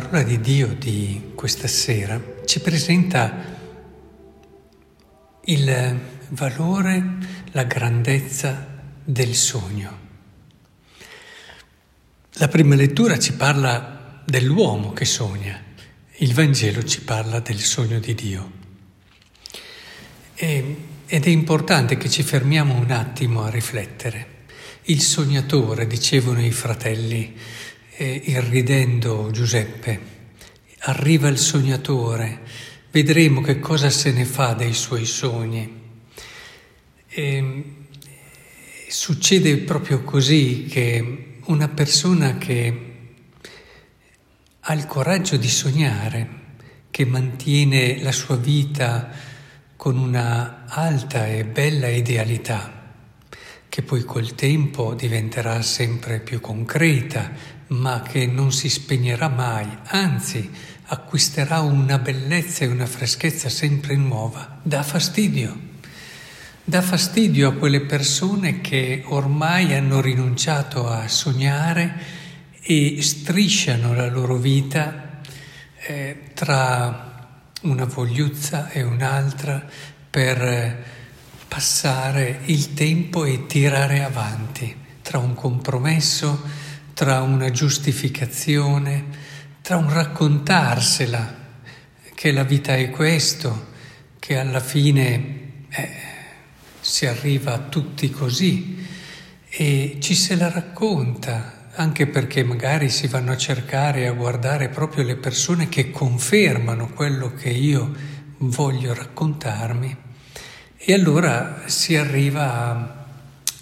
[0.00, 3.34] La parola di Dio di questa sera ci presenta
[5.44, 7.04] il valore,
[7.50, 8.66] la grandezza
[9.04, 9.98] del sogno.
[12.32, 15.62] La prima lettura ci parla dell'uomo che sogna,
[16.16, 18.52] il Vangelo ci parla del sogno di Dio.
[20.34, 24.46] E, ed è importante che ci fermiamo un attimo a riflettere.
[24.84, 27.36] Il sognatore, dicevano i fratelli,
[28.00, 30.00] eh, irridendo Giuseppe,
[30.84, 32.40] arriva il sognatore,
[32.90, 35.80] vedremo che cosa se ne fa dei suoi sogni.
[37.06, 37.64] E,
[38.88, 42.86] succede proprio così che una persona che
[44.60, 46.38] ha il coraggio di sognare,
[46.90, 49.10] che mantiene la sua vita
[49.76, 52.94] con una alta e bella idealità,
[53.68, 60.50] che poi col tempo diventerà sempre più concreta, ma che non si spegnerà mai, anzi
[60.86, 65.68] acquisterà una bellezza e una freschezza sempre nuova, dà fastidio.
[66.64, 72.18] Dà fastidio a quelle persone che ormai hanno rinunciato a sognare
[72.60, 75.20] e strisciano la loro vita
[75.86, 79.64] eh, tra una vogliuzza e un'altra
[80.10, 80.84] per
[81.46, 86.59] passare il tempo e tirare avanti, tra un compromesso,
[87.00, 89.06] tra una giustificazione,
[89.62, 91.34] tra un raccontarsela,
[92.14, 93.68] che la vita è questo,
[94.18, 95.90] che alla fine eh,
[96.78, 98.86] si arriva a tutti così
[99.48, 104.68] e ci se la racconta, anche perché magari si vanno a cercare e a guardare
[104.68, 107.94] proprio le persone che confermano quello che io
[108.40, 109.96] voglio raccontarmi.
[110.76, 113.06] E allora si arriva a,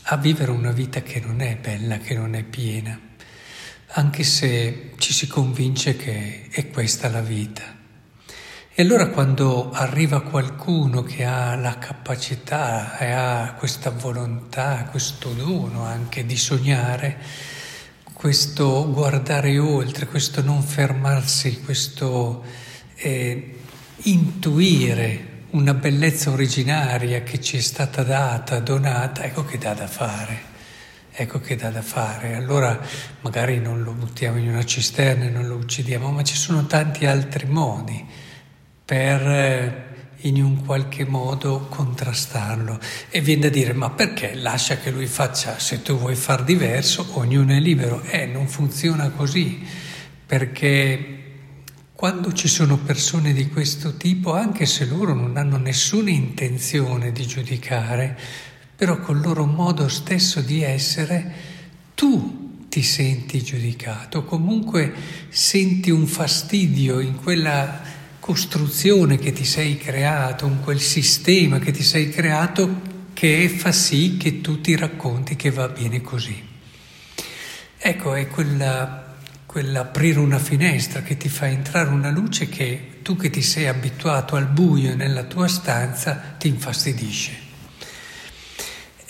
[0.02, 3.06] a vivere una vita che non è bella, che non è piena
[3.93, 7.76] anche se ci si convince che è questa la vita.
[8.75, 15.84] E allora quando arriva qualcuno che ha la capacità e ha questa volontà, questo dono
[15.84, 17.16] anche di sognare,
[18.12, 22.44] questo guardare oltre, questo non fermarsi, questo
[22.97, 23.55] eh,
[24.03, 30.56] intuire una bellezza originaria che ci è stata data, donata, ecco che dà da fare
[31.22, 32.34] ecco che dà da fare.
[32.34, 32.78] Allora
[33.22, 37.06] magari non lo buttiamo in una cisterna e non lo uccidiamo, ma ci sono tanti
[37.06, 38.04] altri modi
[38.84, 39.86] per eh,
[40.22, 42.78] in un qualche modo contrastarlo.
[43.10, 47.06] E viene da dire, ma perché lascia che lui faccia, se tu vuoi far diverso,
[47.14, 48.02] ognuno è libero.
[48.02, 49.66] Eh, non funziona così,
[50.24, 51.16] perché
[51.92, 57.26] quando ci sono persone di questo tipo, anche se loro non hanno nessuna intenzione di
[57.26, 58.16] giudicare,
[58.78, 61.32] però col loro modo stesso di essere
[61.96, 64.94] tu ti senti giudicato, comunque
[65.30, 67.80] senti un fastidio in quella
[68.20, 72.82] costruzione che ti sei creato, in quel sistema che ti sei creato
[73.14, 76.40] che fa sì che tu ti racconti che va bene così.
[77.78, 83.28] Ecco, è quella, quell'aprire una finestra che ti fa entrare una luce che tu che
[83.28, 87.47] ti sei abituato al buio nella tua stanza ti infastidisce.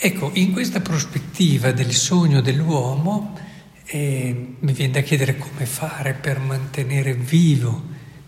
[0.01, 3.37] Ecco, in questa prospettiva del sogno dell'uomo
[3.83, 7.83] eh, mi viene da chiedere come fare per mantenere vivo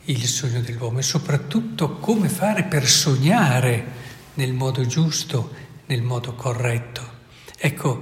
[0.06, 3.86] il sogno dell'uomo e soprattutto come fare per sognare
[4.34, 5.50] nel modo giusto,
[5.86, 7.10] nel modo corretto.
[7.58, 8.02] Ecco,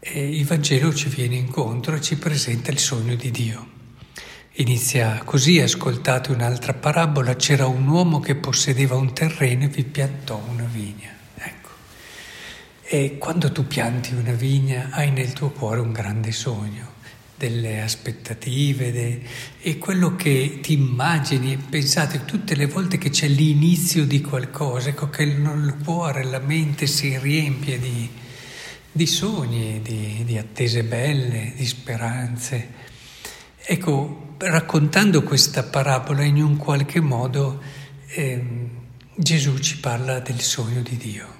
[0.00, 3.68] eh, il Vangelo ci viene incontro e ci presenta il sogno di Dio.
[4.54, 10.42] Inizia così, ascoltate un'altra parabola, c'era un uomo che possedeva un terreno e vi piantò
[10.50, 11.18] una vigna.
[12.92, 16.88] E quando tu pianti una vigna hai nel tuo cuore un grande sogno,
[17.36, 19.22] delle aspettative de...
[19.60, 25.08] e quello che ti immagini, pensate tutte le volte che c'è l'inizio di qualcosa, ecco
[25.08, 28.10] che il cuore, la mente si riempie di,
[28.90, 32.70] di sogni, di, di, attese belle, di speranze.
[33.62, 37.62] Ecco, raccontando questa parabola in un qualche modo
[38.08, 38.44] eh,
[39.14, 41.39] Gesù ci parla del sogno di Dio.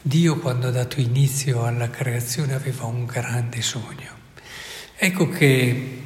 [0.00, 4.16] Dio quando ha dato inizio alla creazione aveva un grande sogno.
[4.96, 6.02] Ecco che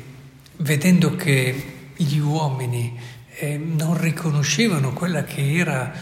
[0.56, 2.98] vedendo che gli uomini
[3.36, 5.92] eh, non riconoscevano quella che era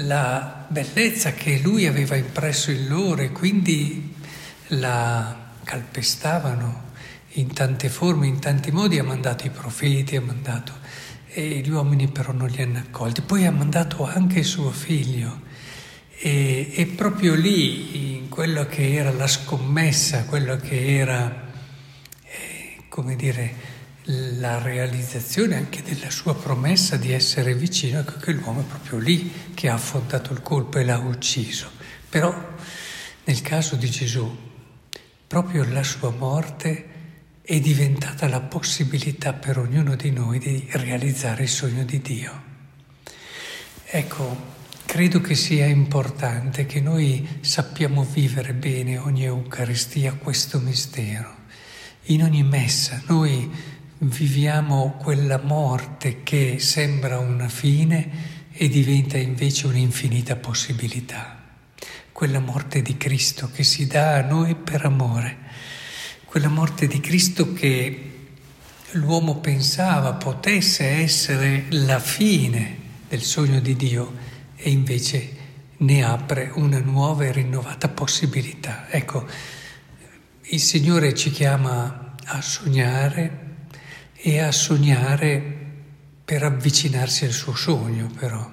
[0.00, 4.14] la bellezza che lui aveva impresso in loro e quindi
[4.68, 6.84] la calpestavano
[7.32, 10.72] in tante forme, in tanti modi, ha mandato i profeti, ha mandato
[11.28, 13.20] e gli uomini però non li hanno accolti.
[13.20, 15.45] Poi ha mandato anche suo figlio
[16.18, 21.50] e, e, proprio lì, in quello che era la scommessa, quello che era,
[22.24, 23.74] eh, come dire,
[24.38, 29.50] la realizzazione anche della sua promessa di essere vicino, ecco che l'uomo è proprio lì
[29.54, 31.70] che ha affrontato il colpo e l'ha ucciso.
[32.08, 32.54] Però
[33.24, 34.34] nel caso di Gesù,
[35.26, 36.94] proprio la sua morte
[37.42, 42.42] è diventata la possibilità per ognuno di noi di realizzare il sogno di Dio.
[43.84, 44.54] Ecco,
[44.96, 51.34] credo che sia importante che noi sappiamo vivere bene ogni Eucaristia questo mistero.
[52.04, 53.46] In ogni messa noi
[53.98, 61.42] viviamo quella morte che sembra una fine e diventa invece un'infinita possibilità.
[62.10, 65.36] Quella morte di Cristo che si dà a noi per amore,
[66.24, 68.12] quella morte di Cristo che
[68.92, 72.78] l'uomo pensava potesse essere la fine
[73.10, 75.44] del sogno di Dio e invece
[75.78, 78.86] ne apre una nuova e rinnovata possibilità.
[78.88, 79.26] Ecco,
[80.48, 83.44] il Signore ci chiama a sognare,
[84.14, 85.40] e a sognare
[86.24, 88.50] per avvicinarsi al suo sogno, però,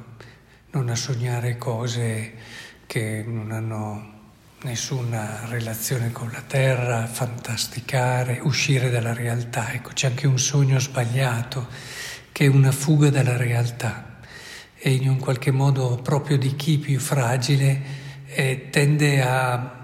[0.71, 2.33] non a sognare cose
[2.85, 4.11] che non hanno
[4.63, 9.71] nessuna relazione con la terra, fantasticare, uscire dalla realtà.
[9.73, 11.67] Ecco, c'è anche un sogno sbagliato
[12.31, 14.12] che è una fuga dalla realtà
[14.85, 17.81] e in un qualche modo proprio di chi più fragile
[18.25, 19.81] eh, tende a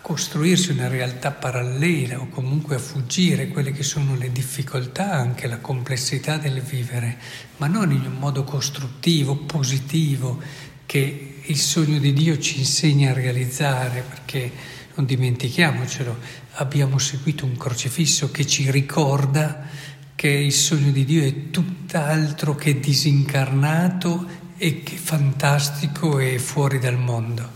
[0.00, 5.58] costruirsi una realtà parallela o comunque a fuggire quelle che sono le difficoltà, anche la
[5.58, 7.18] complessità del vivere,
[7.56, 10.40] ma non in un modo costruttivo, positivo,
[10.86, 14.52] che il sogno di Dio ci insegna a realizzare, perché
[14.94, 16.16] non dimentichiamocelo,
[16.52, 19.68] abbiamo seguito un crocifisso che ci ricorda
[20.16, 24.26] che il sogno di Dio è tutt'altro che disincarnato
[24.56, 27.52] e che fantastico e fuori dal mondo.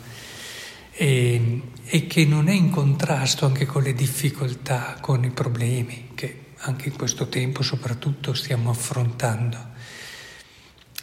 [0.93, 6.49] E, e che non è in contrasto anche con le difficoltà, con i problemi che
[6.59, 9.69] anche in questo tempo soprattutto stiamo affrontando.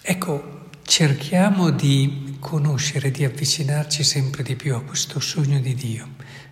[0.01, 6.07] Ecco, cerchiamo di conoscere, di avvicinarci sempre di più a questo sogno di Dio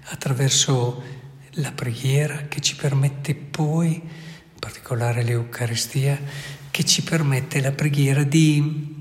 [0.08, 1.02] attraverso
[1.52, 4.02] la preghiera che ci permette poi,
[4.66, 6.20] particolare l'Eucaristia,
[6.72, 8.94] che ci permette la preghiera di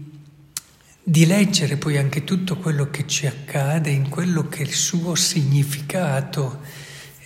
[1.06, 5.14] di leggere poi anche tutto quello che ci accade in quello che è il suo
[5.14, 6.60] significato,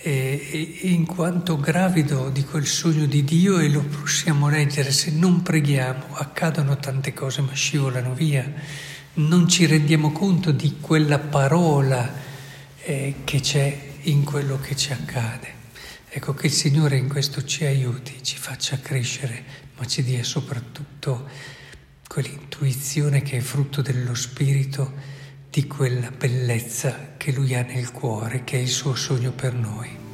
[0.01, 5.41] e, in quanto gravido di quel sogno di Dio e lo possiamo leggere se non
[5.41, 8.49] preghiamo, accadono tante cose ma scivolano via,
[9.15, 12.09] non ci rendiamo conto di quella parola
[12.83, 15.58] eh, che c'è in quello che ci accade.
[16.11, 19.43] Ecco che il Signore in questo ci aiuti, ci faccia crescere,
[19.77, 21.29] ma ci dia soprattutto
[22.07, 24.91] quell'intuizione che è frutto dello spirito
[25.51, 30.08] di quella bellezza che lui ha nel cuore, che è il suo sogno per noi.